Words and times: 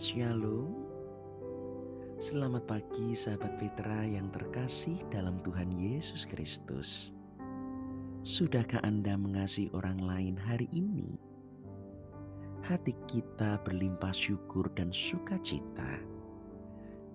Shalom. 0.00 0.72
Selamat 2.16 2.64
pagi 2.64 3.12
sahabat 3.12 3.60
Petra 3.60 4.00
yang 4.08 4.32
terkasih 4.32 4.96
dalam 5.12 5.36
Tuhan 5.44 5.68
Yesus 5.76 6.24
Kristus. 6.24 7.12
Sudahkah 8.24 8.80
Anda 8.80 9.20
mengasihi 9.20 9.68
orang 9.76 10.00
lain 10.00 10.40
hari 10.40 10.72
ini? 10.72 11.20
Hati 12.64 12.96
kita 13.12 13.60
berlimpah 13.60 14.16
syukur 14.16 14.72
dan 14.72 14.88
sukacita. 14.88 16.00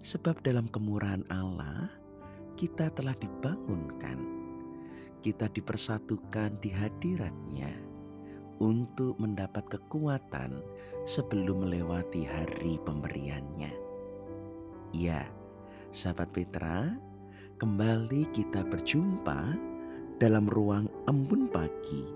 Sebab 0.05 0.45
dalam 0.45 0.70
kemurahan 0.70 1.25
Allah, 1.33 1.89
kita 2.54 2.93
telah 2.93 3.17
dibangunkan. 3.17 4.21
Kita 5.25 5.49
dipersatukan 5.49 6.61
di 6.61 6.70
hadiratnya 6.70 7.84
untuk 8.59 9.15
mendapat 9.19 9.68
kekuatan 9.68 10.63
sebelum 11.04 11.68
melewati 11.68 12.23
hari 12.23 12.79
pemberiannya. 12.83 13.71
Ya, 14.96 15.27
sahabat 15.91 16.32
Petra, 16.32 16.96
kembali 17.60 18.32
kita 18.32 18.63
berjumpa 18.63 19.55
dalam 20.19 20.47
ruang 20.47 20.87
embun 21.11 21.51
pagi 21.51 22.07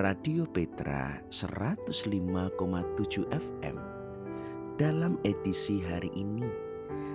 Radio 0.00 0.48
Petra 0.48 1.20
105,7 1.28 3.28
FM 3.28 3.76
dalam 4.80 5.20
edisi 5.20 5.84
hari 5.84 6.08
ini 6.16 6.48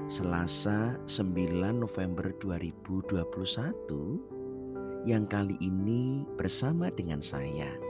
Selasa 0.08 0.96
9 1.10 1.74
November 1.74 2.32
2021 2.38 5.10
yang 5.10 5.26
kali 5.26 5.58
ini 5.58 6.22
bersama 6.38 6.94
dengan 6.94 7.24
saya 7.24 7.87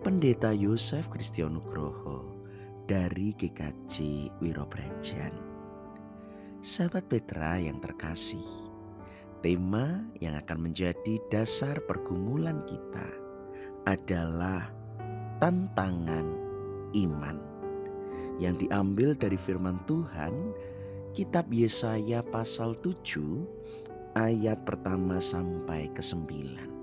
Pendeta 0.00 0.48
Yosef 0.48 1.12
Kristianugroho 1.12 2.24
dari 2.88 3.36
GKJ 3.36 3.96
Wirobrajan. 4.40 5.28
Sahabat 6.64 7.04
Petra 7.04 7.60
yang 7.60 7.84
terkasih, 7.84 8.48
tema 9.44 10.00
yang 10.16 10.40
akan 10.40 10.72
menjadi 10.72 11.20
dasar 11.28 11.84
pergumulan 11.84 12.64
kita 12.64 13.08
adalah 13.84 14.72
tantangan 15.36 16.32
iman 16.96 17.36
yang 18.40 18.56
diambil 18.56 19.12
dari 19.12 19.36
firman 19.36 19.84
Tuhan 19.84 20.32
kitab 21.12 21.52
Yesaya 21.52 22.24
pasal 22.24 22.72
7 22.80 24.16
ayat 24.16 24.64
pertama 24.64 25.20
sampai 25.20 25.92
ke 25.92 26.00
9. 26.00 26.80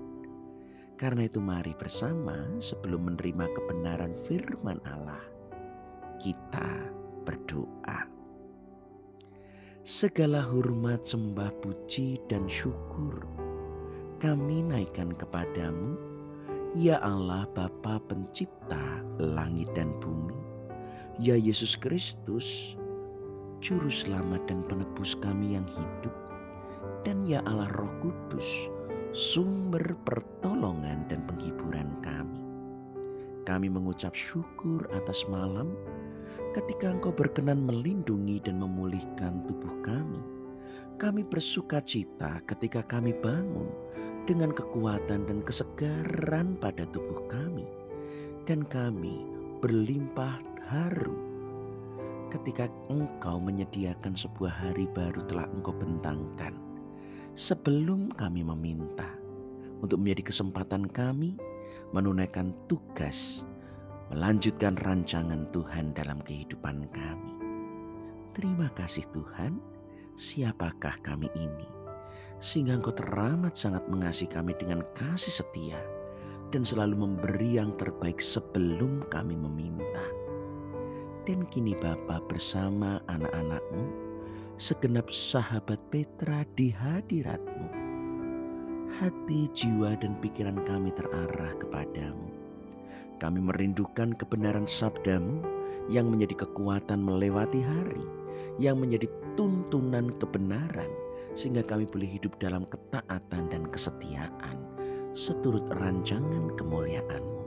Karena 0.98 1.30
itu 1.30 1.38
mari 1.38 1.78
bersama 1.78 2.34
sebelum 2.58 3.14
menerima 3.14 3.46
kebenaran 3.54 4.12
firman 4.26 4.82
Allah, 4.82 5.22
kita 6.18 6.90
berdoa. 7.22 8.10
Segala 9.86 10.42
hormat, 10.42 11.06
sembah, 11.06 11.54
puji, 11.62 12.18
dan 12.26 12.50
syukur 12.50 13.24
kami 14.18 14.66
naikkan 14.66 15.14
kepadamu, 15.14 15.94
ya 16.74 16.98
Allah 16.98 17.46
Bapa 17.54 18.02
pencipta 18.10 18.98
langit 19.14 19.70
dan 19.78 19.94
bumi, 20.02 20.34
ya 21.22 21.38
Yesus 21.38 21.78
Kristus, 21.78 22.74
Juru 23.62 23.86
Selamat 23.86 24.42
dan 24.50 24.66
Penebus 24.66 25.14
kami 25.22 25.54
yang 25.54 25.66
hidup, 25.70 26.14
dan 27.06 27.30
ya 27.30 27.46
Allah 27.46 27.70
Roh 27.78 27.94
Kudus, 28.02 28.46
sumber 29.16 29.96
pertolongan 30.04 31.08
dan 31.08 31.24
penghiburan 31.24 31.88
kami. 32.04 32.42
Kami 33.48 33.72
mengucap 33.72 34.12
syukur 34.12 34.84
atas 34.92 35.24
malam 35.24 35.72
ketika 36.52 36.92
Engkau 36.92 37.12
berkenan 37.12 37.64
melindungi 37.64 38.44
dan 38.44 38.60
memulihkan 38.60 39.40
tubuh 39.48 39.72
kami. 39.80 40.20
Kami 40.98 41.22
bersuka 41.24 41.80
cita 41.80 42.42
ketika 42.44 42.84
kami 42.84 43.16
bangun 43.16 43.70
dengan 44.28 44.52
kekuatan 44.52 45.24
dan 45.24 45.40
kesegaran 45.46 46.58
pada 46.60 46.84
tubuh 46.92 47.24
kami. 47.30 47.64
Dan 48.44 48.64
kami 48.64 49.24
berlimpah 49.64 50.40
haru 50.68 51.16
ketika 52.28 52.68
Engkau 52.92 53.40
menyediakan 53.40 54.12
sebuah 54.12 54.52
hari 54.52 54.84
baru 54.92 55.24
telah 55.24 55.48
Engkau 55.48 55.72
bentangkan 55.72 56.67
sebelum 57.38 58.10
kami 58.18 58.42
meminta 58.42 59.06
untuk 59.78 60.02
menjadi 60.02 60.34
kesempatan 60.34 60.90
kami 60.90 61.38
menunaikan 61.94 62.50
tugas 62.66 63.46
melanjutkan 64.10 64.74
rancangan 64.74 65.46
Tuhan 65.54 65.94
dalam 65.94 66.18
kehidupan 66.26 66.90
kami. 66.90 67.34
Terima 68.34 68.66
kasih 68.74 69.06
Tuhan, 69.14 69.62
siapakah 70.18 70.98
kami 70.98 71.30
ini? 71.38 71.68
Sehingga 72.42 72.74
Engkau 72.74 72.90
teramat 72.90 73.54
sangat 73.54 73.86
mengasihi 73.86 74.34
kami 74.34 74.58
dengan 74.58 74.82
kasih 74.98 75.38
setia 75.38 75.78
dan 76.50 76.66
selalu 76.66 77.06
memberi 77.06 77.54
yang 77.62 77.70
terbaik 77.78 78.18
sebelum 78.18 79.06
kami 79.06 79.38
meminta. 79.38 80.06
Dan 81.22 81.46
kini 81.46 81.78
Bapa 81.78 82.18
bersama 82.26 82.98
anak-anakmu 83.06 84.07
segenap 84.58 85.14
sahabat 85.14 85.78
Petra 85.86 86.42
di 86.58 86.74
hadiratmu. 86.74 87.70
Hati, 88.98 89.46
jiwa, 89.54 89.94
dan 89.94 90.18
pikiran 90.18 90.58
kami 90.66 90.90
terarah 90.98 91.54
kepadamu. 91.62 92.26
Kami 93.22 93.38
merindukan 93.38 94.18
kebenaran 94.18 94.66
sabdamu 94.66 95.46
yang 95.86 96.10
menjadi 96.10 96.42
kekuatan 96.42 96.98
melewati 96.98 97.62
hari, 97.62 98.02
yang 98.58 98.82
menjadi 98.82 99.06
tuntunan 99.38 100.10
kebenaran, 100.18 100.90
sehingga 101.38 101.62
kami 101.62 101.86
boleh 101.86 102.18
hidup 102.18 102.34
dalam 102.42 102.66
ketaatan 102.66 103.46
dan 103.54 103.62
kesetiaan, 103.70 104.58
seturut 105.14 105.70
rancangan 105.70 106.50
kemuliaanmu. 106.58 107.46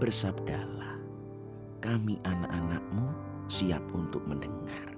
Bersabdalah, 0.00 0.96
kami 1.84 2.16
anak-anakmu 2.24 3.12
siap 3.52 3.84
untuk 3.92 4.24
mendengar. 4.24 4.93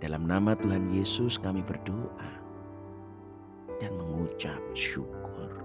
Dalam 0.00 0.24
nama 0.24 0.56
Tuhan 0.56 0.88
Yesus 0.88 1.36
kami 1.36 1.60
berdoa 1.60 2.32
dan 3.84 3.92
mengucap 4.00 4.56
syukur. 4.72 5.60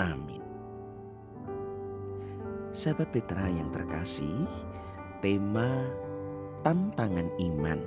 Amin. 0.00 0.40
Sahabat 2.72 3.12
Petra 3.12 3.44
yang 3.44 3.68
terkasih, 3.76 4.48
tema 5.20 5.84
tantangan 6.64 7.28
iman 7.36 7.80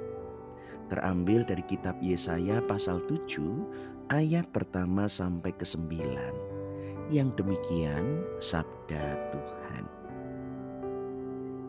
terambil 0.86 1.48
dari 1.50 1.66
kitab 1.66 1.98
Yesaya 1.98 2.62
pasal 2.70 3.02
7 3.10 4.14
ayat 4.14 4.54
pertama 4.54 5.10
sampai 5.10 5.50
ke 5.56 5.66
9. 5.66 7.10
Yang 7.10 7.42
demikian 7.42 8.22
sabda 8.38 9.18
Tuhan. 9.34 9.84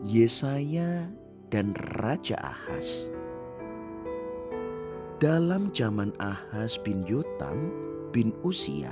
Yesaya 0.05 1.07
dan 1.49 1.71
Raja 1.97 2.35
Ahaz 2.37 3.07
dalam 5.23 5.71
zaman 5.71 6.11
Ahaz 6.19 6.75
bin 6.83 7.07
Yotam 7.07 7.71
bin 8.11 8.35
Usia, 8.43 8.91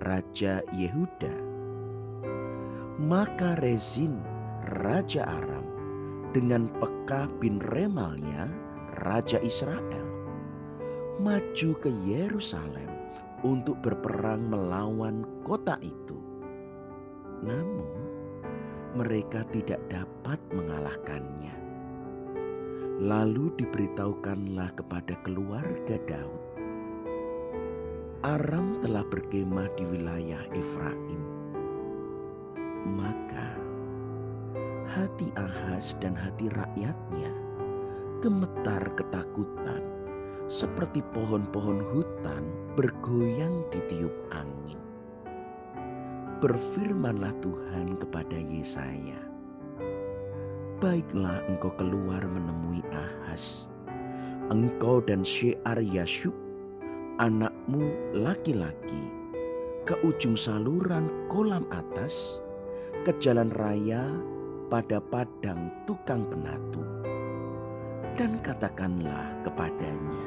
Raja 0.00 0.64
Yehuda, 0.72 1.36
maka 2.96 3.52
Rezin, 3.60 4.16
Raja 4.80 5.28
Aram, 5.28 5.68
dengan 6.32 6.72
Pekah 6.80 7.28
bin 7.36 7.60
Remalnya, 7.60 8.48
Raja 9.04 9.36
Israel, 9.44 10.08
maju 11.20 11.70
ke 11.84 11.92
Yerusalem 12.08 12.88
untuk 13.44 13.76
berperang 13.84 14.48
melawan 14.48 15.28
kota 15.44 15.76
itu. 15.84 16.16
Namun, 17.44 18.08
mereka 18.96 19.44
tidak 19.52 19.84
dapat 19.92 20.40
mengalahkannya 20.48 21.67
Lalu 22.98 23.54
diberitahukanlah 23.62 24.74
kepada 24.74 25.14
keluarga 25.22 26.02
Daud. 26.02 26.42
Aram 28.26 28.82
telah 28.82 29.06
berkemah 29.06 29.70
di 29.78 29.86
wilayah 29.86 30.42
Efraim. 30.50 31.22
Maka 32.98 33.54
hati 34.90 35.30
Ahaz 35.38 35.94
dan 36.02 36.18
hati 36.18 36.50
rakyatnya 36.50 37.30
gemetar 38.18 38.82
ketakutan 38.98 39.86
seperti 40.50 40.98
pohon-pohon 41.14 41.78
hutan 41.94 42.42
bergoyang 42.74 43.62
di 43.70 43.78
tiup 43.86 44.16
angin. 44.34 44.82
Berfirmanlah 46.42 47.30
Tuhan 47.38 47.94
kepada 48.02 48.34
Yesaya, 48.34 49.27
baiklah 50.78 51.42
engkau 51.50 51.74
keluar 51.74 52.22
menemui 52.22 52.82
Ahaz. 52.94 53.66
Engkau 54.48 55.02
dan 55.02 55.26
Syiar 55.26 55.82
Yashub, 55.82 56.32
anakmu 57.18 57.90
laki-laki, 58.14 59.02
ke 59.84 59.98
ujung 60.06 60.38
saluran 60.38 61.10
kolam 61.26 61.66
atas, 61.74 62.38
ke 63.02 63.10
jalan 63.18 63.50
raya 63.58 64.06
pada 64.70 65.02
padang 65.02 65.68
tukang 65.84 66.24
penatu 66.30 66.82
dan 68.14 68.38
katakanlah 68.42 69.34
kepadanya, 69.42 70.26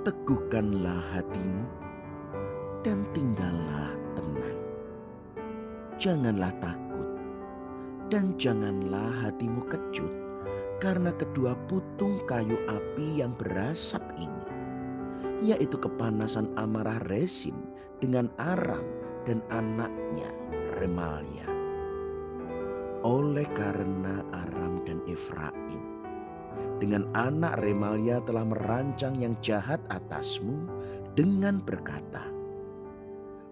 Teguhkanlah 0.00 1.00
hatimu 1.12 1.64
dan 2.80 3.04
tinggallah 3.12 3.92
tenang. 4.16 4.60
Janganlah 6.00 6.52
takut 6.64 6.89
dan 8.10 8.34
janganlah 8.42 9.14
hatimu 9.22 9.62
kecut 9.70 10.10
karena 10.82 11.14
kedua 11.14 11.54
putung 11.70 12.18
kayu 12.26 12.58
api 12.66 13.22
yang 13.22 13.38
berasap 13.38 14.02
ini, 14.18 14.46
yaitu 15.54 15.78
kepanasan 15.78 16.50
amarah 16.58 16.98
Resin 17.06 17.54
dengan 18.02 18.26
Aram 18.42 18.82
dan 19.30 19.38
anaknya 19.54 20.26
Remalia. 20.82 21.46
Oleh 23.06 23.46
karena 23.54 24.26
Aram 24.34 24.82
dan 24.82 24.98
Efraim, 25.06 26.02
dengan 26.82 27.06
anak 27.14 27.62
Remalia 27.62 28.18
telah 28.26 28.42
merancang 28.42 29.22
yang 29.22 29.38
jahat 29.38 29.78
atasmu 29.86 30.66
dengan 31.14 31.62
berkata, 31.62 32.26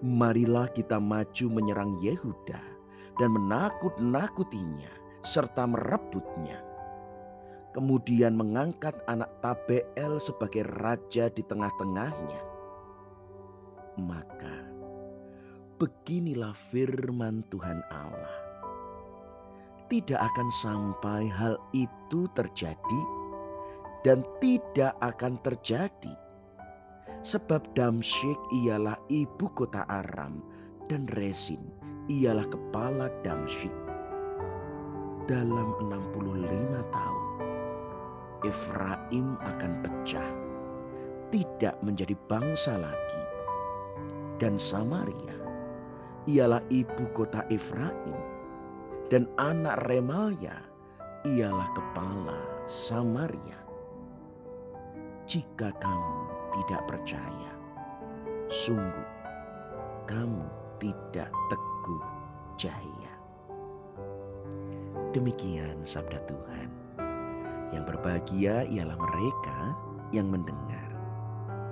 Marilah 0.02 0.70
kita 0.75 0.99
maju 1.02 1.46
menyerang 1.50 1.99
Yehuda 1.99 2.78
dan 3.19 3.35
menakut-nakutinya 3.35 4.91
serta 5.26 5.67
merebutnya 5.67 6.69
kemudian 7.79 8.35
mengangkat 8.35 8.97
anak 9.06 9.31
Tabeel 9.38 10.19
sebagai 10.19 10.67
raja 10.82 11.31
di 11.31 11.47
tengah-tengahnya. 11.47 12.43
Maka 14.03 14.67
beginilah 15.79 16.59
firman 16.75 17.47
Tuhan 17.55 17.79
Allah. 17.94 18.35
Tidak 19.87 20.19
akan 20.19 20.49
sampai 20.59 21.31
hal 21.31 21.55
itu 21.70 22.26
terjadi 22.35 23.03
dan 24.03 24.26
tidak 24.43 24.99
akan 24.99 25.38
terjadi. 25.47 26.15
Sebab 27.23 27.79
Damsyik 27.79 28.38
ialah 28.62 28.99
ibu 29.06 29.47
kota 29.55 29.87
Aram 29.87 30.43
dan 30.91 31.06
Resin 31.15 31.78
ialah 32.08 32.49
kepala 32.49 33.12
Damsyik. 33.20 33.72
Dalam 35.28 35.76
65 35.93 36.88
tahun 36.88 37.26
Efraim 38.49 39.37
akan 39.44 39.72
pecah, 39.84 40.31
tidak 41.28 41.76
menjadi 41.84 42.16
bangsa 42.25 42.81
lagi. 42.81 43.22
Dan 44.40 44.56
Samaria 44.56 45.37
ialah 46.25 46.64
ibu 46.72 47.05
kota 47.12 47.44
Efraim, 47.52 48.16
dan 49.12 49.28
anak 49.37 49.76
Remalia 49.84 50.64
ialah 51.28 51.69
kepala 51.76 52.40
Samaria. 52.64 53.60
Jika 55.28 55.76
kamu 55.76 56.20
tidak 56.56 56.88
percaya, 56.88 57.52
sungguh 58.49 59.08
kamu 60.08 60.46
tidak 60.81 61.28
teguh 61.88 62.05
jaya. 62.61 63.14
Demikian 65.17 65.81
sabda 65.88 66.20
Tuhan. 66.29 66.69
Yang 67.73 67.85
berbahagia 67.88 68.69
ialah 68.69 68.96
mereka 68.96 69.73
yang 70.12 70.29
mendengar, 70.29 70.93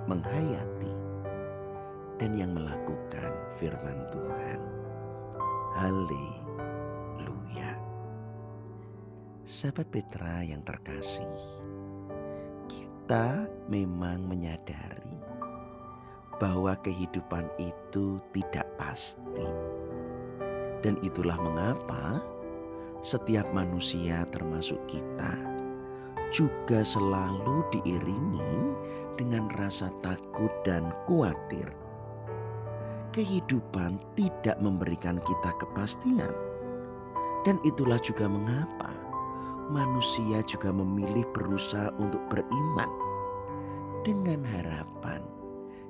menghayati, 0.09 0.97
dan 2.17 2.33
yang 2.33 2.49
melakukan 2.57 3.29
firman 3.61 4.09
Tuhan. 4.09 4.57
Haleluya. 5.77 6.17
Sahabat 9.45 9.93
Petra 9.93 10.41
yang 10.41 10.65
terkasih, 10.65 11.29
kita 12.65 13.45
memang 13.69 14.25
menyadari 14.25 15.13
bahwa 16.41 16.73
kehidupan 16.81 17.45
itu 17.61 18.17
tidak 18.33 18.65
pasti. 18.81 19.45
Dan 20.85 20.97
itulah 21.01 21.37
mengapa 21.41 22.21
setiap 23.01 23.49
manusia 23.53 24.25
termasuk 24.29 24.77
kita 24.89 25.33
juga 26.29 26.83
selalu 26.83 27.63
diiringi 27.71 28.55
dengan 29.15 29.47
rasa 29.55 29.89
takut 30.03 30.51
dan 30.67 30.91
khawatir. 31.07 31.71
Kehidupan 33.15 33.97
tidak 34.13 34.59
memberikan 34.61 35.17
kita 35.23 35.49
kepastian, 35.57 36.29
dan 37.47 37.57
itulah 37.65 37.97
juga 38.03 38.29
mengapa 38.29 38.93
manusia 39.73 40.43
juga 40.45 40.69
memilih 40.69 41.25
berusaha 41.33 41.89
untuk 41.97 42.21
beriman 42.29 42.91
dengan 44.05 44.45
harapan 44.45 45.23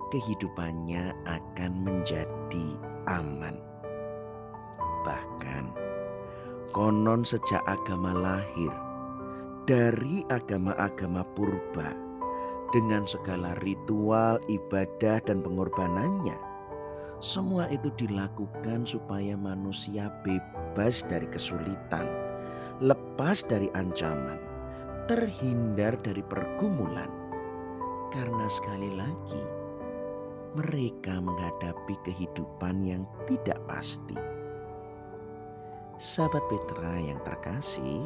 kehidupannya 0.10 1.14
akan 1.28 1.72
menjadi 1.84 2.68
aman. 3.12 3.60
Bahkan, 5.08 5.72
konon 6.76 7.24
sejak 7.24 7.64
agama 7.64 8.12
lahir 8.12 8.76
dari 9.64 10.28
agama-agama 10.28 11.24
purba 11.32 11.96
dengan 12.76 13.08
segala 13.08 13.56
ritual, 13.64 14.36
ibadah, 14.52 15.24
dan 15.24 15.40
pengorbanannya. 15.40 16.36
Semua 17.24 17.72
itu 17.72 17.88
dilakukan 17.96 18.84
supaya 18.84 19.40
manusia 19.40 20.12
bebas 20.28 21.08
dari 21.08 21.32
kesulitan, 21.32 22.04
lepas 22.84 23.48
dari 23.48 23.72
ancaman, 23.80 24.38
terhindar 25.08 25.96
dari 26.04 26.20
pergumulan. 26.20 27.08
Karena 28.12 28.48
sekali 28.52 28.92
lagi, 28.92 29.44
mereka 30.56 31.24
menghadapi 31.24 31.96
kehidupan 32.04 32.84
yang 32.84 33.04
tidak 33.24 33.60
pasti. 33.72 34.37
Sahabat 35.98 36.46
Petra 36.46 37.02
yang 37.02 37.18
terkasih, 37.26 38.06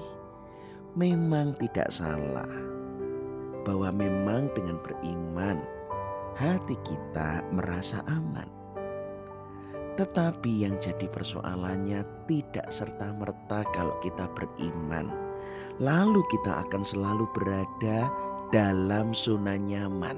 memang 0.96 1.52
tidak 1.60 1.92
salah 1.92 2.48
bahwa 3.68 3.92
memang 3.92 4.48
dengan 4.56 4.80
beriman 4.80 5.60
hati 6.40 6.80
kita 6.88 7.44
merasa 7.52 8.00
aman. 8.08 8.48
Tetapi 10.00 10.64
yang 10.64 10.80
jadi 10.80 11.04
persoalannya 11.12 12.08
tidak 12.32 12.72
serta-merta 12.72 13.68
kalau 13.76 14.00
kita 14.00 14.24
beriman. 14.40 15.12
Lalu 15.84 16.24
kita 16.32 16.64
akan 16.64 16.88
selalu 16.88 17.28
berada 17.36 18.08
dalam 18.56 19.12
zona 19.12 19.60
nyaman. 19.60 20.16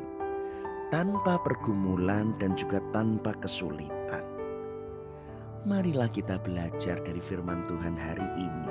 Tanpa 0.93 1.41
pergumulan 1.41 2.37
dan 2.37 2.53
juga 2.53 2.77
tanpa 2.93 3.33
kesulitan. 3.41 4.32
Marilah 5.63 6.11
kita 6.11 6.43
belajar 6.43 6.99
dari 7.07 7.23
firman 7.23 7.63
Tuhan 7.71 7.95
hari 7.95 8.27
ini 8.35 8.67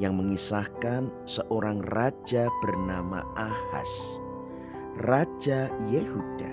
yang 0.00 0.16
mengisahkan 0.16 1.12
seorang 1.28 1.84
raja 1.92 2.48
bernama 2.64 3.20
Ahas, 3.36 4.16
raja 5.04 5.68
Yehuda, 5.92 6.52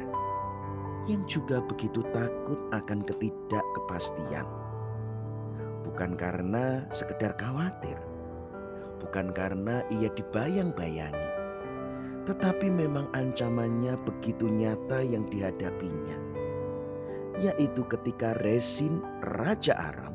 yang 1.07 1.23
juga 1.23 1.63
begitu 1.63 2.03
takut 2.11 2.59
akan 2.75 2.99
ketidakkepastian. 3.07 4.43
Bukan 5.87 6.19
karena 6.19 6.83
sekedar 6.91 7.39
khawatir, 7.39 7.95
bukan 8.99 9.31
karena 9.31 9.87
ia 9.87 10.11
dibayang-bayangi, 10.11 11.29
tetapi 12.27 12.67
memang 12.67 13.07
ancamannya 13.15 13.95
begitu 14.03 14.51
nyata 14.51 14.99
yang 14.99 15.23
dihadapinya, 15.31 16.32
yaitu 17.41 17.81
ketika 17.89 18.37
Resin, 18.41 19.01
Raja 19.37 19.73
Aram, 19.73 20.13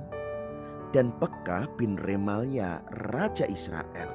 dan 0.94 1.10
Pekah 1.18 1.68
bin 1.74 1.98
Remalia 1.98 2.80
Raja 3.10 3.44
Israel. 3.50 4.14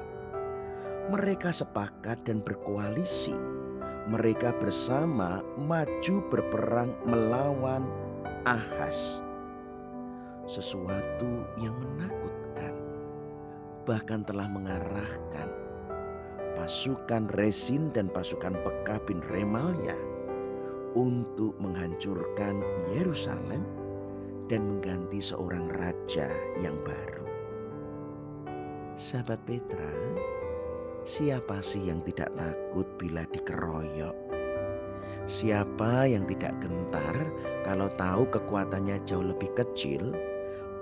Mereka 1.12 1.52
sepakat 1.52 2.24
dan 2.24 2.40
berkoalisi. 2.40 3.36
Mereka 4.08 4.56
bersama 4.60 5.40
maju 5.56 6.16
berperang 6.28 6.92
melawan 7.08 7.84
Ahas. 8.44 9.20
Sesuatu 10.44 11.44
yang 11.56 11.72
menakutkan. 11.76 12.72
Bahkan 13.88 14.20
telah 14.28 14.48
mengarahkan 14.48 15.48
pasukan 16.56 17.28
Resin 17.36 17.92
dan 17.92 18.08
pasukan 18.08 18.56
Pekah 18.64 19.00
bin 19.08 19.20
Remalia 19.28 20.13
untuk 20.94 21.58
menghancurkan 21.58 22.62
Yerusalem 22.94 23.66
dan 24.46 24.62
mengganti 24.66 25.18
seorang 25.18 25.66
raja 25.74 26.30
yang 26.62 26.78
baru. 26.86 27.26
Sahabat 28.94 29.42
Petra, 29.42 29.90
siapa 31.02 31.58
sih 31.58 31.90
yang 31.90 31.98
tidak 32.06 32.30
takut 32.38 32.86
bila 32.94 33.26
dikeroyok? 33.34 34.14
Siapa 35.24 36.06
yang 36.06 36.28
tidak 36.30 36.54
gentar 36.62 37.16
kalau 37.66 37.88
tahu 37.96 38.28
kekuatannya 38.28 39.02
jauh 39.08 39.24
lebih 39.24 39.50
kecil, 39.56 40.14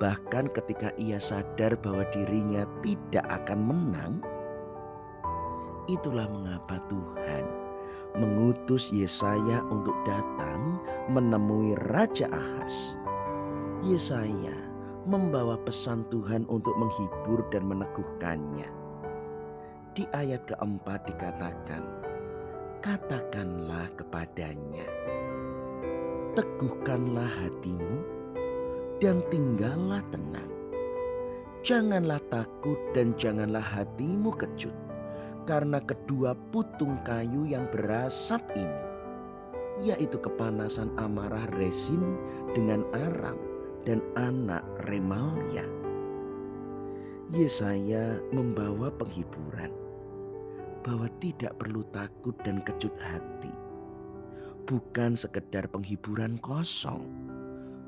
bahkan 0.02 0.50
ketika 0.50 0.90
ia 0.98 1.22
sadar 1.22 1.78
bahwa 1.78 2.02
dirinya 2.10 2.66
tidak 2.82 3.24
akan 3.30 3.60
menang. 3.62 4.12
Itulah 5.86 6.26
mengapa 6.30 6.78
Tuhan 6.90 7.61
mengutus 8.16 8.92
Yesaya 8.92 9.64
untuk 9.72 9.96
datang 10.04 10.78
menemui 11.08 11.76
Raja 11.88 12.28
Ahas. 12.28 12.96
Yesaya 13.82 14.54
membawa 15.08 15.58
pesan 15.58 16.06
Tuhan 16.12 16.46
untuk 16.46 16.74
menghibur 16.78 17.42
dan 17.50 17.66
meneguhkannya. 17.66 18.68
Di 19.92 20.08
ayat 20.16 20.48
keempat 20.48 21.04
dikatakan, 21.10 21.84
Katakanlah 22.82 23.92
kepadanya, 23.94 24.86
Teguhkanlah 26.32 27.28
hatimu 27.28 27.96
dan 28.98 29.20
tinggallah 29.28 30.00
tenang. 30.08 30.50
Janganlah 31.62 32.18
takut 32.26 32.78
dan 32.90 33.14
janganlah 33.14 33.62
hatimu 33.62 34.34
kejut 34.34 34.74
karena 35.44 35.82
kedua 35.82 36.38
putung 36.54 36.98
kayu 37.02 37.46
yang 37.48 37.66
berasap 37.74 38.42
ini, 38.54 38.82
yaitu 39.82 40.18
kepanasan 40.22 40.94
amarah 40.98 41.46
Resin 41.58 42.18
dengan 42.54 42.86
Aram 42.94 43.38
dan 43.82 43.98
anak 44.14 44.62
Remalia. 44.86 45.66
Yesaya 47.32 48.20
membawa 48.30 48.92
penghiburan 48.92 49.72
bahwa 50.84 51.08
tidak 51.22 51.56
perlu 51.56 51.80
takut 51.94 52.36
dan 52.44 52.60
kejut 52.60 52.92
hati. 53.00 53.54
Bukan 54.68 55.18
sekedar 55.18 55.66
penghiburan 55.72 56.38
kosong, 56.38 57.02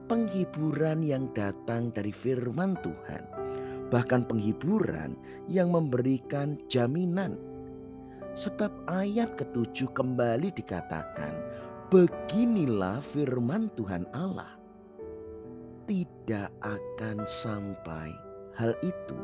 penghiburan 0.08 1.04
yang 1.04 1.30
datang 1.37 1.92
dari 1.92 2.11
firman 2.11 2.75
Tuhan, 2.82 3.43
bahkan 3.94 4.26
penghiburan 4.26 5.14
yang 5.46 5.70
memberikan 5.70 6.58
jaminan. 6.66 7.38
Sebab 8.34 8.90
ayat 8.90 9.38
ketujuh 9.38 9.94
kembali 9.94 10.50
dikatakan, 10.50 11.30
beginilah 11.94 12.98
firman 13.14 13.70
Tuhan 13.78 14.02
Allah. 14.10 14.58
Tidak 15.86 16.50
akan 16.58 17.22
sampai 17.22 18.10
hal 18.58 18.74
itu 18.82 19.20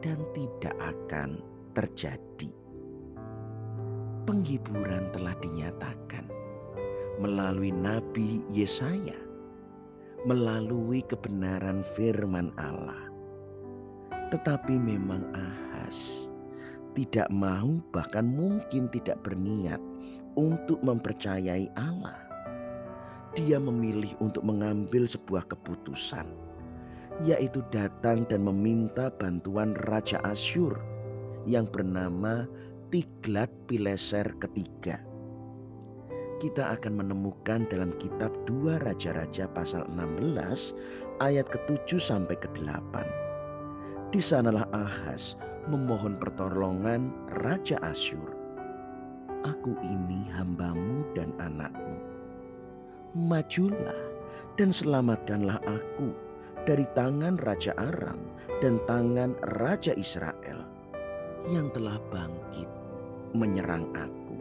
dan 0.00 0.16
tidak 0.32 0.72
akan 0.80 1.44
terjadi. 1.76 2.48
Penghiburan 4.24 5.12
telah 5.12 5.36
dinyatakan 5.44 6.24
melalui 7.20 7.68
Nabi 7.68 8.40
Yesaya 8.48 9.20
melalui 10.24 11.04
kebenaran 11.04 11.84
firman 11.92 12.48
Allah. 12.56 13.03
Tetapi 14.34 14.74
memang 14.74 15.22
Ahas 15.30 16.26
tidak 16.98 17.30
mau 17.30 17.78
bahkan 17.94 18.26
mungkin 18.26 18.90
tidak 18.90 19.22
berniat 19.22 19.78
untuk 20.34 20.82
mempercayai 20.82 21.70
Allah. 21.78 22.18
Dia 23.38 23.62
memilih 23.62 24.18
untuk 24.18 24.42
mengambil 24.42 25.06
sebuah 25.06 25.46
keputusan 25.46 26.26
yaitu 27.22 27.62
datang 27.70 28.26
dan 28.26 28.42
meminta 28.42 29.06
bantuan 29.06 29.70
Raja 29.86 30.18
Asyur 30.26 30.82
yang 31.46 31.70
bernama 31.70 32.42
Tiglat 32.90 33.54
Pileser 33.70 34.34
ketiga 34.42 34.98
kita 36.42 36.74
akan 36.74 37.06
menemukan 37.06 37.64
dalam 37.70 37.94
kitab 37.96 38.34
dua 38.44 38.82
Raja-Raja 38.82 39.46
pasal 39.54 39.86
16 39.88 41.22
ayat 41.22 41.46
ke-7 41.48 41.96
sampai 41.96 42.36
ke-8. 42.36 43.23
Di 44.14 44.22
sanalah 44.22 44.70
Ahaz 44.70 45.34
memohon 45.66 46.14
pertolongan 46.22 47.10
Raja 47.42 47.82
Asyur. 47.82 48.30
Aku 49.42 49.74
ini 49.82 50.30
hambamu 50.30 51.02
dan 51.18 51.34
anakmu. 51.42 51.98
Majulah 53.18 53.98
dan 54.54 54.70
selamatkanlah 54.70 55.58
aku 55.66 56.14
dari 56.62 56.86
tangan 56.94 57.42
Raja 57.42 57.74
Aram 57.74 58.22
dan 58.62 58.78
tangan 58.86 59.34
Raja 59.58 59.98
Israel 59.98 60.62
yang 61.50 61.74
telah 61.74 61.98
bangkit 62.14 62.70
menyerang 63.34 63.90
aku. 63.98 64.38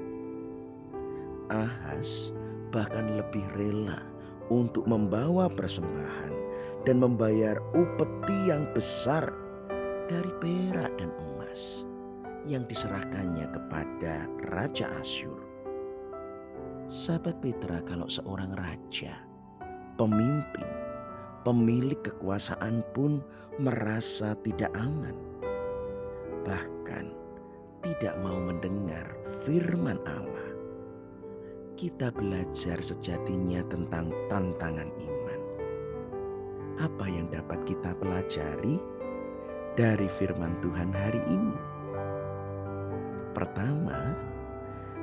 Ahas 1.49 2.29
bahkan 2.69 3.17
lebih 3.17 3.49
rela 3.57 4.05
untuk 4.53 4.85
membawa 4.85 5.49
persembahan 5.49 6.33
dan 6.85 7.01
membayar 7.01 7.57
upeti 7.73 8.53
yang 8.53 8.69
besar 8.77 9.42
dari 10.13 10.29
perak 10.37 10.93
dan 11.01 11.09
emas 11.17 11.89
yang 12.45 12.69
diserahkannya 12.69 13.49
kepada 13.49 14.29
Raja 14.53 14.85
Asyur. 15.01 15.41
Sahabat 16.85 17.41
Petra 17.41 17.81
kalau 17.81 18.05
seorang 18.05 18.53
raja, 18.53 19.17
pemimpin, 19.97 20.69
pemilik 21.41 21.97
kekuasaan 22.05 22.85
pun 22.93 23.25
merasa 23.57 24.37
tidak 24.45 24.69
aman. 24.77 25.17
Bahkan 26.45 27.05
tidak 27.81 28.13
mau 28.21 28.37
mendengar 28.37 29.17
firman 29.41 29.97
Allah 30.05 30.53
kita 31.73 32.13
belajar 32.13 32.77
sejatinya 32.85 33.65
tentang 33.65 34.13
tantangan 34.29 34.93
iman. 34.93 35.41
Apa 36.79 37.05
yang 37.09 37.27
dapat 37.33 37.65
kita 37.65 37.97
pelajari 37.97 38.77
dari 39.73 40.05
firman 40.05 40.53
Tuhan 40.61 40.93
hari 40.93 41.21
ini? 41.25 41.57
Pertama, 43.33 44.13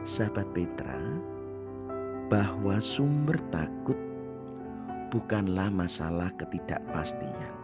sahabat 0.07 0.47
Petra, 0.55 0.99
bahwa 2.31 2.79
sumber 2.79 3.35
takut 3.51 3.99
bukanlah 5.11 5.67
masalah 5.75 6.31
ketidakpastian. 6.39 7.55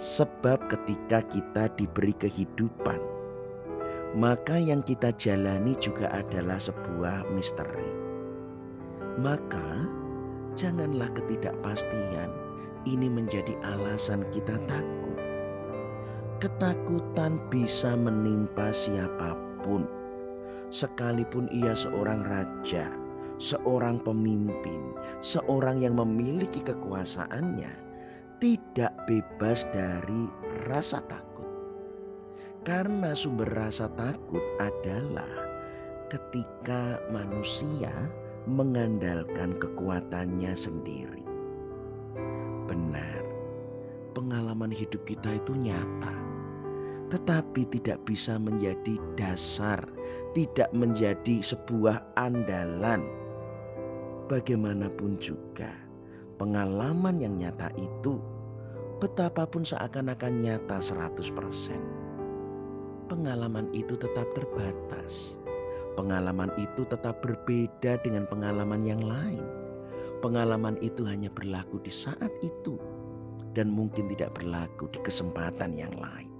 Sebab 0.00 0.72
ketika 0.72 1.20
kita 1.28 1.68
diberi 1.76 2.16
kehidupan, 2.16 2.96
maka 4.16 4.56
yang 4.56 4.80
kita 4.80 5.12
jalani 5.20 5.76
juga 5.76 6.08
adalah 6.08 6.56
sebuah 6.56 7.28
misteri. 7.36 7.92
Maka, 9.20 9.84
janganlah 10.56 11.12
ketidakpastian 11.12 12.32
ini 12.88 13.12
menjadi 13.12 13.52
alasan 13.76 14.24
kita 14.32 14.56
takut. 14.64 15.01
Ketakutan 16.42 17.38
bisa 17.54 17.94
menimpa 17.94 18.74
siapa 18.74 19.38
pun, 19.62 19.86
sekalipun 20.74 21.46
ia 21.54 21.70
seorang 21.70 22.26
raja, 22.26 22.90
seorang 23.38 24.02
pemimpin, 24.02 24.90
seorang 25.22 25.86
yang 25.86 25.94
memiliki 25.94 26.58
kekuasaannya, 26.66 27.70
tidak 28.42 28.90
bebas 29.06 29.62
dari 29.70 30.26
rasa 30.66 30.98
takut. 31.06 31.46
Karena 32.66 33.14
sumber 33.14 33.46
rasa 33.46 33.86
takut 33.94 34.42
adalah 34.58 35.30
ketika 36.10 36.98
manusia 37.14 37.94
mengandalkan 38.50 39.54
kekuatannya 39.62 40.58
sendiri. 40.58 41.22
Benar, 42.66 43.22
pengalaman 44.10 44.74
hidup 44.74 45.06
kita 45.06 45.38
itu 45.38 45.54
nyata, 45.54 46.21
tetapi 47.12 47.68
tidak 47.68 48.00
bisa 48.08 48.40
menjadi 48.40 48.96
dasar, 49.20 49.84
tidak 50.32 50.72
menjadi 50.72 51.44
sebuah 51.44 52.16
andalan. 52.16 53.04
Bagaimanapun 54.32 55.20
juga, 55.20 55.68
pengalaman 56.40 57.20
yang 57.20 57.36
nyata 57.36 57.68
itu 57.76 58.16
betapapun 58.96 59.60
seakan-akan 59.60 60.40
nyata 60.40 60.80
100% 60.80 62.02
pengalaman 63.12 63.68
itu 63.76 63.92
tetap 64.00 64.24
terbatas. 64.32 65.36
Pengalaman 65.92 66.48
itu 66.56 66.88
tetap 66.88 67.20
berbeda 67.20 68.00
dengan 68.00 68.24
pengalaman 68.24 68.88
yang 68.88 69.04
lain. 69.04 69.44
Pengalaman 70.24 70.80
itu 70.80 71.04
hanya 71.04 71.28
berlaku 71.28 71.76
di 71.84 71.92
saat 71.92 72.32
itu 72.40 72.80
dan 73.52 73.68
mungkin 73.68 74.08
tidak 74.08 74.40
berlaku 74.40 74.88
di 74.88 74.96
kesempatan 75.04 75.76
yang 75.76 75.92
lain. 76.00 76.31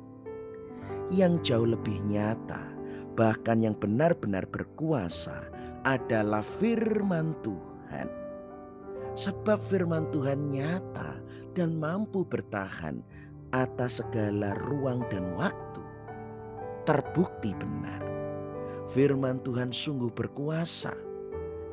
Yang 1.13 1.53
jauh 1.53 1.69
lebih 1.69 2.01
nyata, 2.09 2.73
bahkan 3.13 3.61
yang 3.61 3.77
benar-benar 3.77 4.49
berkuasa 4.49 5.45
adalah 5.85 6.41
firman 6.41 7.37
Tuhan. 7.45 8.09
Sebab 9.13 9.61
firman 9.69 10.09
Tuhan 10.09 10.49
nyata 10.49 11.21
dan 11.53 11.77
mampu 11.77 12.25
bertahan 12.25 13.05
atas 13.53 14.01
segala 14.01 14.57
ruang 14.57 15.05
dan 15.13 15.37
waktu 15.37 15.85
terbukti 16.89 17.53
benar. 17.61 18.01
Firman 18.89 19.45
Tuhan 19.45 19.69
sungguh 19.69 20.09
berkuasa 20.13 20.97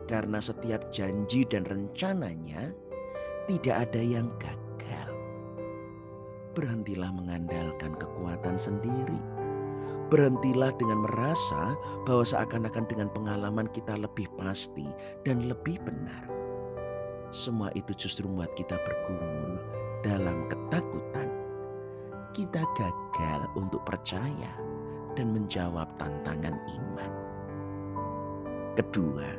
karena 0.08 0.43
setiap 0.43 0.91
janji 0.91 1.48
dan 1.48 1.63
rencananya 1.63 2.75
tidak 3.48 3.88
ada 3.89 4.01
yang 4.03 4.27
gagal. 4.36 4.69
Berhentilah 6.53 7.12
mengandalkan 7.13 7.94
kekuatan 7.98 8.58
sendiri. 8.58 9.22
Berhentilah 10.10 10.74
dengan 10.74 11.06
merasa 11.06 11.77
bahwa 12.06 12.25
seakan-akan 12.25 12.86
dengan 12.89 13.10
pengalaman 13.13 13.70
kita 13.70 13.94
lebih 13.94 14.25
pasti 14.38 14.89
dan 15.22 15.46
lebih 15.46 15.77
benar. 15.86 16.25
Semua 17.29 17.70
itu 17.77 17.94
justru 17.94 18.25
membuat 18.25 18.58
kita 18.58 18.74
bergumul 18.82 19.62
dalam 20.01 20.50
ketakutan. 20.50 21.29
Kita 22.34 22.65
gagal 22.74 23.41
untuk 23.53 23.86
percaya 23.86 24.50
dan 25.13 25.29
menjawab 25.29 25.86
tantangan 26.01 26.58
iman. 26.58 27.12
Kedua, 28.74 29.29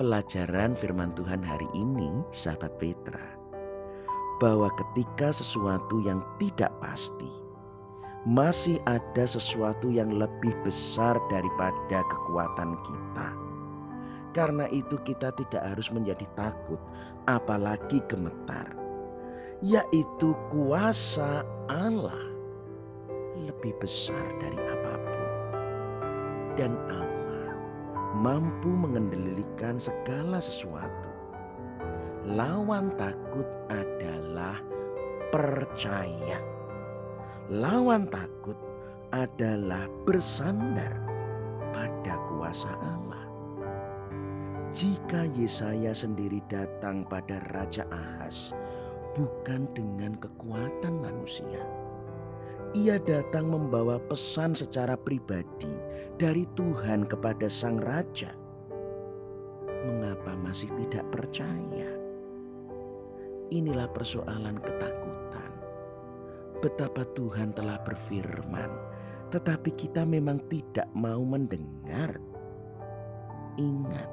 pelajaran 0.00 0.72
firman 0.78 1.12
Tuhan 1.12 1.44
hari 1.44 1.68
ini, 1.76 2.24
sahabat 2.32 2.72
Petra, 2.80 3.37
bahwa 4.38 4.70
ketika 4.74 5.34
sesuatu 5.34 6.02
yang 6.02 6.22
tidak 6.38 6.70
pasti, 6.78 7.28
masih 8.26 8.78
ada 8.86 9.24
sesuatu 9.26 9.90
yang 9.90 10.14
lebih 10.14 10.54
besar 10.66 11.18
daripada 11.30 12.02
kekuatan 12.06 12.74
kita. 12.82 13.28
Karena 14.34 14.70
itu, 14.70 14.98
kita 15.02 15.34
tidak 15.34 15.62
harus 15.74 15.90
menjadi 15.90 16.26
takut, 16.38 16.78
apalagi 17.26 17.98
gemetar, 18.06 18.70
yaitu 19.64 20.36
kuasa 20.52 21.42
Allah 21.66 22.28
lebih 23.38 23.74
besar 23.82 24.26
dari 24.42 24.58
apa 24.58 24.92
pun, 24.98 25.28
dan 26.54 26.72
Allah 26.90 27.54
mampu 28.18 28.68
mengendalikan 28.68 29.80
segala 29.80 30.38
sesuatu. 30.38 31.08
Lawan 32.28 32.92
takut 33.00 33.48
adalah 33.72 34.27
percaya. 35.28 36.40
Lawan 37.48 38.08
takut 38.08 38.56
adalah 39.12 39.88
bersandar 40.04 40.92
pada 41.72 42.14
kuasa 42.28 42.68
Allah. 42.80 43.24
Jika 44.68 45.24
Yesaya 45.32 45.96
sendiri 45.96 46.44
datang 46.52 47.08
pada 47.08 47.40
Raja 47.56 47.88
Ahaz 47.88 48.52
bukan 49.16 49.64
dengan 49.72 50.20
kekuatan 50.20 51.00
manusia, 51.00 51.64
ia 52.76 53.00
datang 53.00 53.48
membawa 53.48 53.96
pesan 53.96 54.52
secara 54.52 54.92
pribadi 54.92 55.72
dari 56.20 56.44
Tuhan 56.52 57.08
kepada 57.08 57.48
sang 57.48 57.80
raja. 57.80 58.36
Mengapa 59.88 60.36
masih 60.36 60.68
tidak 60.84 61.08
percaya? 61.08 61.88
Inilah 63.48 63.88
persoalan 63.88 64.60
ketakutan. 64.60 65.17
Betapa 66.58 67.06
Tuhan 67.14 67.54
telah 67.54 67.78
berfirman, 67.86 68.70
tetapi 69.30 69.70
kita 69.78 70.02
memang 70.02 70.42
tidak 70.50 70.90
mau 70.94 71.22
mendengar. 71.22 72.18
Ingat, 73.58 74.10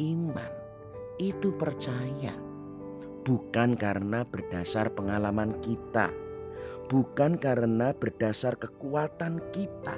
iman 0.00 0.52
itu 1.20 1.52
percaya, 1.56 2.32
bukan 3.28 3.76
karena 3.76 4.24
berdasar 4.24 4.88
pengalaman 4.92 5.60
kita, 5.60 6.08
bukan 6.88 7.36
karena 7.36 7.92
berdasar 7.92 8.56
kekuatan 8.56 9.40
kita. 9.52 9.96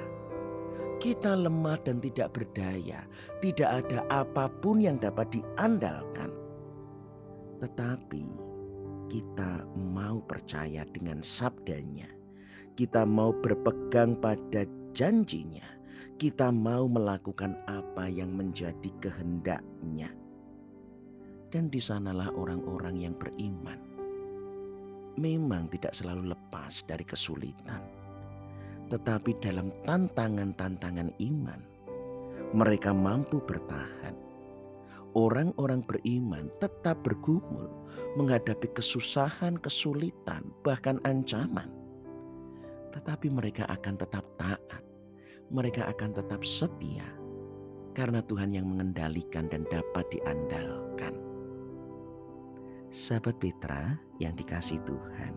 Kita 0.97 1.37
lemah 1.37 1.77
dan 1.85 2.01
tidak 2.01 2.33
berdaya, 2.35 3.05
tidak 3.39 3.85
ada 3.85 4.03
apa 4.09 4.49
pun 4.49 4.81
yang 4.81 4.97
dapat 4.97 5.29
diandalkan 5.29 6.47
tetapi 7.57 8.46
kita 9.07 9.63
mau 9.75 10.19
percaya 10.19 10.83
dengan 10.91 11.23
sabdanya. 11.23 12.11
Kita 12.75 13.07
mau 13.07 13.31
berpegang 13.33 14.19
pada 14.19 14.67
janjinya. 14.91 15.65
Kita 16.19 16.51
mau 16.51 16.85
melakukan 16.85 17.55
apa 17.65 18.11
yang 18.11 18.35
menjadi 18.35 18.91
kehendaknya. 18.99 20.11
Dan 21.47 21.71
di 21.71 21.79
sanalah 21.79 22.29
orang-orang 22.35 23.07
yang 23.07 23.15
beriman. 23.15 23.79
Memang 25.17 25.71
tidak 25.73 25.95
selalu 25.95 26.35
lepas 26.35 26.83
dari 26.85 27.07
kesulitan. 27.07 27.81
Tetapi 28.91 29.31
dalam 29.41 29.73
tantangan-tantangan 29.87 31.15
iman, 31.17 31.59
mereka 32.53 32.93
mampu 32.93 33.41
bertahan 33.41 34.26
orang-orang 35.17 35.81
beriman 35.81 36.45
tetap 36.61 37.01
bergumul 37.01 37.65
menghadapi 38.13 38.69
kesusahan, 38.77 39.57
kesulitan, 39.57 40.45
bahkan 40.61 41.01
ancaman. 41.01 41.73
Tetapi 42.93 43.33
mereka 43.33 43.65
akan 43.65 43.97
tetap 43.97 44.25
taat, 44.37 44.83
mereka 45.49 45.89
akan 45.89 46.13
tetap 46.13 46.45
setia 46.45 47.09
karena 47.97 48.21
Tuhan 48.21 48.53
yang 48.53 48.69
mengendalikan 48.69 49.49
dan 49.49 49.65
dapat 49.73 50.05
diandalkan. 50.13 51.17
Sahabat 52.93 53.41
Petra 53.41 53.97
yang 54.21 54.37
dikasih 54.37 54.79
Tuhan, 54.85 55.33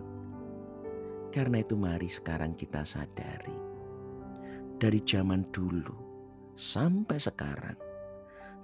karena 1.32 1.64
itu 1.64 1.74
mari 1.74 2.06
sekarang 2.06 2.52
kita 2.52 2.84
sadari 2.84 3.56
dari 4.76 5.00
zaman 5.04 5.44
dulu 5.52 5.96
sampai 6.54 7.18
sekarang 7.20 7.89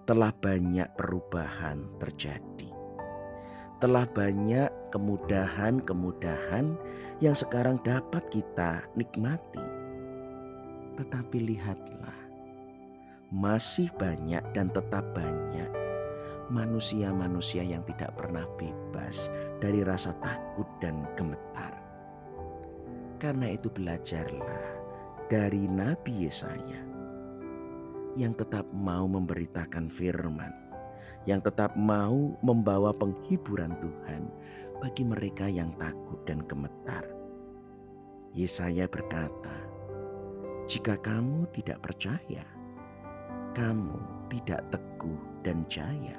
telah 0.06 0.30
banyak 0.30 0.86
perubahan 0.94 1.82
terjadi. 1.98 2.70
Telah 3.82 4.06
banyak 4.06 4.70
kemudahan-kemudahan 4.94 6.78
yang 7.18 7.34
sekarang 7.34 7.82
dapat 7.82 8.22
kita 8.30 8.86
nikmati. 8.94 9.66
Tetapi 10.96 11.38
lihatlah, 11.42 12.18
masih 13.34 13.90
banyak 13.98 14.40
dan 14.54 14.70
tetap 14.70 15.04
banyak 15.12 15.68
manusia-manusia 16.54 17.66
yang 17.66 17.82
tidak 17.90 18.14
pernah 18.14 18.46
bebas 18.54 19.26
dari 19.58 19.82
rasa 19.82 20.14
takut 20.22 20.70
dan 20.78 21.02
gemetar. 21.18 21.74
Karena 23.18 23.50
itu 23.50 23.66
belajarlah 23.74 24.86
dari 25.26 25.66
Nabi 25.66 26.30
Yesaya 26.30 26.95
yang 28.16 28.32
tetap 28.32 28.64
mau 28.72 29.04
memberitakan 29.04 29.92
firman, 29.92 30.50
yang 31.28 31.44
tetap 31.44 31.76
mau 31.76 32.32
membawa 32.40 32.90
penghiburan 32.96 33.76
Tuhan 33.78 34.26
bagi 34.80 35.04
mereka 35.04 35.46
yang 35.46 35.70
takut 35.76 36.24
dan 36.24 36.40
gemetar. 36.48 37.04
Yesaya 38.32 38.88
berkata, 38.88 39.56
"Jika 40.64 40.96
kamu 40.96 41.48
tidak 41.52 41.84
percaya, 41.84 42.44
kamu 43.52 44.00
tidak 44.32 44.64
teguh 44.72 45.20
dan 45.44 45.68
jaya." 45.68 46.16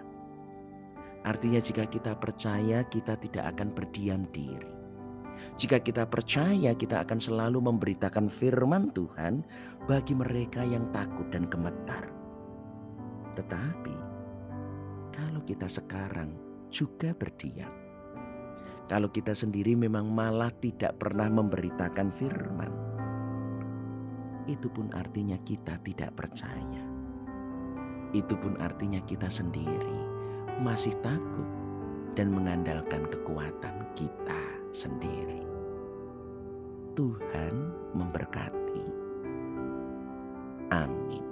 Artinya, 1.26 1.60
jika 1.60 1.84
kita 1.90 2.16
percaya, 2.16 2.86
kita 2.88 3.20
tidak 3.20 3.52
akan 3.58 3.76
berdiam 3.76 4.24
diri 4.32 4.77
jika 5.58 5.82
kita 5.82 6.06
percaya, 6.06 6.74
kita 6.78 7.02
akan 7.02 7.20
selalu 7.20 7.60
memberitakan 7.66 8.30
firman 8.30 8.94
Tuhan 8.94 9.42
bagi 9.90 10.14
mereka 10.14 10.62
yang 10.62 10.90
takut 10.94 11.28
dan 11.34 11.50
gemetar. 11.50 12.10
Tetapi, 13.34 13.96
kalau 15.14 15.42
kita 15.46 15.70
sekarang 15.70 16.34
juga 16.70 17.14
berdiam, 17.14 17.74
kalau 18.88 19.12
kita 19.12 19.36
sendiri 19.36 19.76
memang 19.76 20.08
malah 20.08 20.54
tidak 20.64 20.96
pernah 21.02 21.28
memberitakan 21.28 22.10
firman, 22.16 22.72
itu 24.48 24.72
pun 24.72 24.88
artinya 24.96 25.36
kita 25.44 25.76
tidak 25.84 26.16
percaya. 26.16 26.84
Itu 28.16 28.40
pun 28.40 28.56
artinya 28.64 29.04
kita 29.04 29.28
sendiri 29.28 30.00
masih 30.64 30.96
takut 31.04 31.46
dan 32.16 32.34
mengandalkan 32.34 33.06
kekuatan 33.12 33.86
kita 33.94 34.47
sendiri. 34.78 35.42
Tuhan 36.94 37.74
memberkati. 37.98 38.86
Amin. 40.70 41.26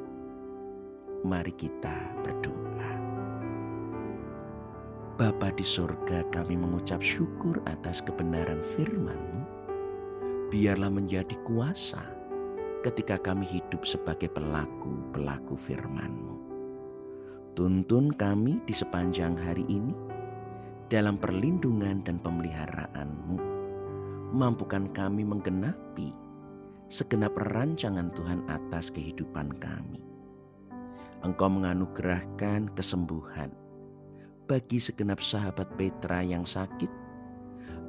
Mari 1.22 1.54
kita 1.54 1.94
berdoa. 2.26 2.94
Bapa 5.16 5.54
di 5.54 5.64
sorga 5.64 6.26
kami 6.34 6.58
mengucap 6.58 7.00
syukur 7.06 7.62
atas 7.70 8.02
kebenaran 8.02 8.66
firman-Mu. 8.74 9.42
Biarlah 10.50 10.90
menjadi 10.90 11.38
kuasa 11.46 12.02
ketika 12.82 13.18
kami 13.22 13.46
hidup 13.46 13.86
sebagai 13.86 14.30
pelaku-pelaku 14.34 15.58
firman-Mu. 15.58 16.38
Tuntun 17.56 18.12
kami 18.12 18.60
di 18.68 18.76
sepanjang 18.76 19.40
hari 19.40 19.64
ini 19.72 20.05
dalam 20.86 21.18
perlindungan 21.18 22.06
dan 22.06 22.22
pemeliharaan-Mu. 22.22 23.38
Mampukan 24.36 24.92
kami 24.94 25.26
menggenapi 25.26 26.14
segenap 26.90 27.34
rancangan 27.50 28.14
Tuhan 28.14 28.46
atas 28.46 28.94
kehidupan 28.94 29.58
kami. 29.58 30.06
Engkau 31.26 31.50
menganugerahkan 31.50 32.70
kesembuhan 32.78 33.50
bagi 34.46 34.78
segenap 34.78 35.26
sahabat 35.26 35.74
Petra 35.74 36.22
yang 36.22 36.46
sakit. 36.46 36.92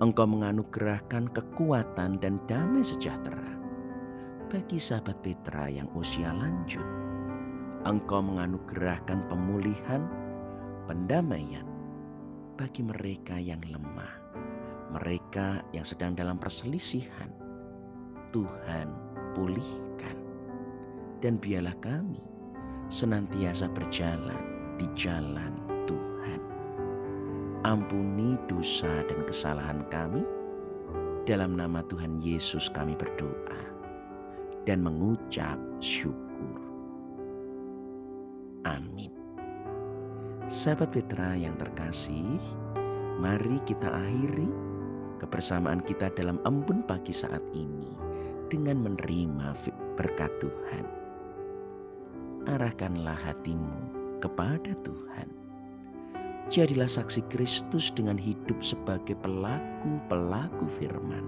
Engkau 0.01 0.25
menganugerahkan 0.25 1.29
kekuatan 1.33 2.17
dan 2.21 2.41
damai 2.49 2.81
sejahtera 2.81 3.57
bagi 4.49 4.81
sahabat 4.81 5.21
Petra 5.21 5.69
yang 5.69 5.91
usia 5.93 6.33
lanjut. 6.33 6.85
Engkau 7.85 8.25
menganugerahkan 8.25 9.29
pemulihan, 9.29 10.09
pendamaian 10.89 11.66
bagi 12.57 12.83
mereka 12.83 13.37
yang 13.37 13.61
lemah, 13.69 14.15
mereka 14.97 15.61
yang 15.77 15.85
sedang 15.85 16.17
dalam 16.17 16.41
perselisihan. 16.41 17.29
Tuhan, 18.33 18.89
pulihkan, 19.37 20.17
dan 21.23 21.39
biarlah 21.41 21.77
kami 21.79 22.21
senantiasa 22.91 23.71
berjalan 23.71 24.41
di 24.77 24.85
jalan 24.97 25.67
Ampuni 27.67 28.39
dosa 28.47 29.03
dan 29.11 29.27
kesalahan 29.27 29.83
kami. 29.91 30.23
Dalam 31.27 31.59
nama 31.59 31.83
Tuhan 31.91 32.23
Yesus 32.23 32.71
kami 32.71 32.95
berdoa 32.95 33.59
dan 34.71 34.87
mengucap 34.87 35.59
syukur. 35.83 36.63
Amin. 38.63 39.26
Sahabat 40.47 40.95
Petra 40.95 41.35
yang 41.35 41.59
terkasih, 41.59 42.39
mari 43.19 43.59
kita 43.67 43.91
akhiri 43.91 44.47
kebersamaan 45.19 45.83
kita 45.83 46.07
dalam 46.15 46.39
embun 46.47 46.87
pagi 46.87 47.11
saat 47.11 47.43
ini 47.51 47.91
dengan 48.47 48.79
menerima 48.87 49.59
berkat 49.99 50.31
Tuhan. 50.39 50.87
Arahkanlah 52.47 53.19
hatimu 53.27 53.75
kepada 54.23 54.71
Tuhan 54.87 55.47
Jadilah 56.47 56.87
saksi 56.87 57.27
Kristus 57.27 57.91
dengan 57.91 58.15
hidup 58.15 58.63
sebagai 58.63 59.19
pelaku-pelaku 59.19 60.71
firman. 60.79 61.27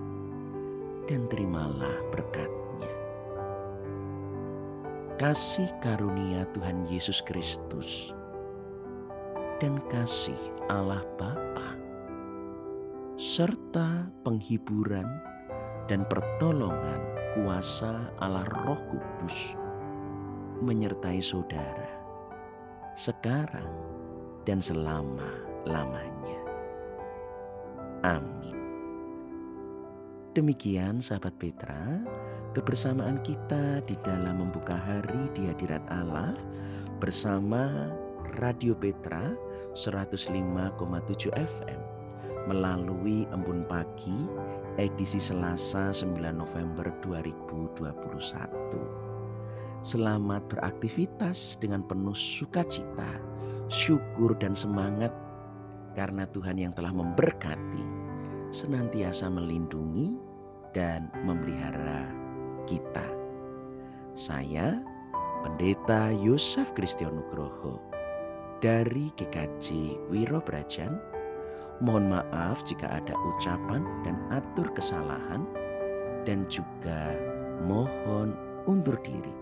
Dan 1.10 1.26
terimalah 1.26 1.98
berkatnya. 2.14 2.86
Kasih 5.18 5.74
karunia 5.82 6.46
Tuhan 6.54 6.86
Yesus 6.86 7.18
Kristus 7.26 8.14
dan 9.58 9.82
kasih 9.90 10.38
Allah 10.70 11.02
Bapa 11.18 11.74
serta 13.18 14.06
penghiburan 14.22 15.06
dan 15.90 16.06
pertolongan 16.06 17.02
kuasa 17.34 18.06
Allah 18.22 18.46
Roh 18.46 18.78
Kudus 18.86 19.58
menyertai 20.62 21.18
saudara 21.18 21.90
sekarang 22.94 23.66
dan 24.46 24.62
selama-lamanya. 24.62 26.40
Amin. 28.06 28.54
Demikian 30.38 31.02
sahabat 31.02 31.34
Petra, 31.34 31.98
kebersamaan 32.54 33.18
kita 33.26 33.82
di 33.82 33.98
dalam 34.06 34.38
membuka 34.38 34.78
hari 34.78 35.26
di 35.34 35.50
hadirat 35.50 35.82
Allah 35.90 36.38
bersama 37.02 37.90
Radio 38.38 38.78
Petra 38.78 39.47
105,7 39.78 41.30
FM 41.38 41.80
melalui 42.50 43.30
Embun 43.30 43.62
Pagi 43.62 44.26
edisi 44.74 45.22
Selasa 45.22 45.94
9 45.94 46.18
November 46.34 46.90
2021. 47.06 47.86
Selamat 49.78 50.42
beraktivitas 50.50 51.54
dengan 51.62 51.86
penuh 51.86 52.18
sukacita 52.18 53.06
syukur 53.70 54.34
dan 54.42 54.58
semangat 54.58 55.14
karena 55.94 56.26
Tuhan 56.26 56.58
yang 56.58 56.74
telah 56.74 56.90
memberkati, 56.90 57.86
senantiasa 58.50 59.30
melindungi 59.30 60.18
dan 60.74 61.06
memelihara 61.22 62.10
kita. 62.66 63.06
Saya 64.18 64.82
Pendeta 65.46 66.10
Yosef 66.10 66.74
Kristionugroho 66.74 67.78
dari 68.58 69.10
GKJ 69.14 69.96
Wiro 70.10 70.42
Brajan. 70.42 70.98
Mohon 71.78 72.18
maaf 72.18 72.66
jika 72.66 72.90
ada 72.90 73.14
ucapan 73.14 73.86
dan 74.02 74.18
atur 74.34 74.66
kesalahan 74.74 75.46
dan 76.26 76.42
juga 76.50 77.14
mohon 77.62 78.34
undur 78.66 78.98
diri. 79.06 79.34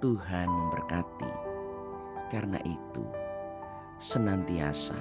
Tuhan 0.00 0.48
memberkati 0.48 1.32
karena 2.30 2.62
itu, 2.62 3.04
senantiasa 3.98 4.96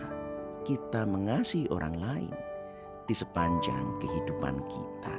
kita 0.65 1.05
mengasihi 1.05 1.69
orang 1.69 1.95
lain 2.01 2.35
di 3.05 3.13
sepanjang 3.13 3.95
kehidupan 4.01 4.59
kita. 4.65 5.17